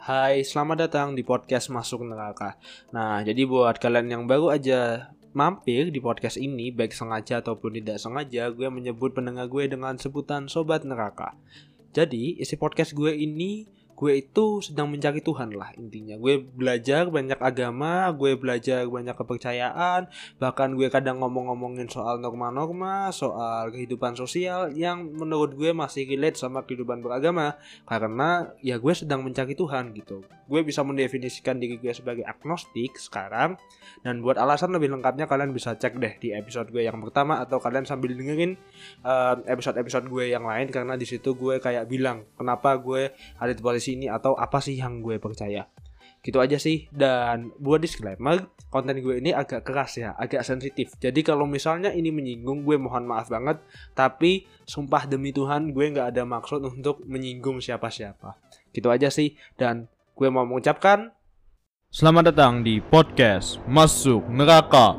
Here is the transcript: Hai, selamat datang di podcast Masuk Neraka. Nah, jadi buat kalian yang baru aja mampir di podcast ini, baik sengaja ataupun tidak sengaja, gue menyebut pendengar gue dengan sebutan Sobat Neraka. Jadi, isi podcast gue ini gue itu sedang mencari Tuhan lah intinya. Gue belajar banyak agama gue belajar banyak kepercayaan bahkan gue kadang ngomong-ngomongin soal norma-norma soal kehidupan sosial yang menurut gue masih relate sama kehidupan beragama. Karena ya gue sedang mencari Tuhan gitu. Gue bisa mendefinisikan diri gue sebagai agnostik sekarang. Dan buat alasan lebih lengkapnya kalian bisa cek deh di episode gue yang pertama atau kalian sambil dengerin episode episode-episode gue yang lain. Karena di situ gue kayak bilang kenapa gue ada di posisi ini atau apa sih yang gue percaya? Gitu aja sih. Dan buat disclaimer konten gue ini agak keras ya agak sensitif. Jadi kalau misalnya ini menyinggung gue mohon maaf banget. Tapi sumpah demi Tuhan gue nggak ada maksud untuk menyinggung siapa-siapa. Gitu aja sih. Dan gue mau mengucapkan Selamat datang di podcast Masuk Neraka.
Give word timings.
Hai, 0.00 0.40
selamat 0.40 0.88
datang 0.88 1.12
di 1.12 1.20
podcast 1.20 1.68
Masuk 1.68 2.08
Neraka. 2.08 2.56
Nah, 2.88 3.20
jadi 3.20 3.44
buat 3.44 3.76
kalian 3.76 4.08
yang 4.08 4.24
baru 4.24 4.48
aja 4.48 5.12
mampir 5.36 5.92
di 5.92 6.00
podcast 6.00 6.40
ini, 6.40 6.72
baik 6.72 6.96
sengaja 6.96 7.44
ataupun 7.44 7.76
tidak 7.76 8.00
sengaja, 8.00 8.48
gue 8.48 8.64
menyebut 8.72 9.12
pendengar 9.12 9.44
gue 9.52 9.68
dengan 9.68 10.00
sebutan 10.00 10.48
Sobat 10.48 10.88
Neraka. 10.88 11.36
Jadi, 11.92 12.40
isi 12.40 12.56
podcast 12.56 12.96
gue 12.96 13.12
ini 13.12 13.68
gue 14.00 14.12
itu 14.24 14.64
sedang 14.64 14.88
mencari 14.88 15.20
Tuhan 15.20 15.52
lah 15.54 15.76
intinya. 15.76 16.16
Gue 16.16 16.40
belajar 16.40 17.12
banyak 17.12 17.36
agama 17.36 18.08
gue 18.16 18.32
belajar 18.34 18.88
banyak 18.88 19.12
kepercayaan 19.12 20.08
bahkan 20.40 20.72
gue 20.72 20.88
kadang 20.88 21.20
ngomong-ngomongin 21.20 21.86
soal 21.92 22.16
norma-norma 22.16 23.12
soal 23.12 23.68
kehidupan 23.70 24.16
sosial 24.16 24.72
yang 24.72 25.12
menurut 25.12 25.52
gue 25.56 25.72
masih 25.76 26.08
relate 26.08 26.36
sama 26.36 26.64
kehidupan 26.64 27.00
beragama. 27.00 27.56
Karena 27.88 28.50
ya 28.60 28.76
gue 28.76 28.94
sedang 28.96 29.24
mencari 29.24 29.52
Tuhan 29.56 29.92
gitu. 29.96 30.24
Gue 30.50 30.66
bisa 30.66 30.82
mendefinisikan 30.82 31.62
diri 31.62 31.78
gue 31.78 31.92
sebagai 31.94 32.26
agnostik 32.26 32.96
sekarang. 32.98 33.60
Dan 34.00 34.24
buat 34.24 34.40
alasan 34.40 34.72
lebih 34.72 34.90
lengkapnya 34.92 35.28
kalian 35.28 35.52
bisa 35.52 35.76
cek 35.76 36.00
deh 36.00 36.14
di 36.18 36.32
episode 36.32 36.72
gue 36.72 36.88
yang 36.88 36.98
pertama 37.04 37.38
atau 37.38 37.60
kalian 37.60 37.84
sambil 37.84 38.16
dengerin 38.16 38.56
episode 39.46 39.70
episode-episode 39.80 40.06
gue 40.08 40.24
yang 40.32 40.44
lain. 40.46 40.68
Karena 40.72 40.94
di 40.96 41.06
situ 41.06 41.36
gue 41.36 41.60
kayak 41.62 41.86
bilang 41.86 42.26
kenapa 42.34 42.74
gue 42.80 43.12
ada 43.38 43.52
di 43.52 43.62
posisi 43.62 43.89
ini 43.96 44.06
atau 44.06 44.36
apa 44.38 44.62
sih 44.62 44.78
yang 44.78 45.00
gue 45.00 45.16
percaya? 45.16 45.66
Gitu 46.20 46.36
aja 46.36 46.60
sih. 46.60 46.86
Dan 46.92 47.50
buat 47.56 47.80
disclaimer 47.80 48.50
konten 48.70 49.00
gue 49.02 49.18
ini 49.18 49.34
agak 49.34 49.66
keras 49.66 49.98
ya 49.98 50.14
agak 50.14 50.46
sensitif. 50.46 50.94
Jadi 51.00 51.24
kalau 51.26 51.48
misalnya 51.48 51.90
ini 51.90 52.12
menyinggung 52.12 52.62
gue 52.62 52.76
mohon 52.78 53.08
maaf 53.08 53.32
banget. 53.32 53.58
Tapi 53.96 54.46
sumpah 54.68 55.08
demi 55.10 55.34
Tuhan 55.34 55.72
gue 55.74 55.84
nggak 55.90 56.14
ada 56.16 56.22
maksud 56.22 56.60
untuk 56.62 57.02
menyinggung 57.08 57.58
siapa-siapa. 57.58 58.36
Gitu 58.70 58.86
aja 58.92 59.08
sih. 59.08 59.34
Dan 59.56 59.90
gue 60.14 60.28
mau 60.28 60.46
mengucapkan 60.46 61.10
Selamat 61.90 62.30
datang 62.30 62.62
di 62.62 62.78
podcast 62.78 63.58
Masuk 63.66 64.22
Neraka. 64.30 64.94